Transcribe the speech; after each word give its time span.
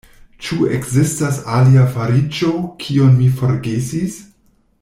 Ĉu 0.45 0.57
ekzistas 0.77 1.37
alia 1.59 1.85
fariĝo, 1.97 2.51
kiun 2.85 3.15
mi 3.21 3.31
forgesis? 3.43 4.21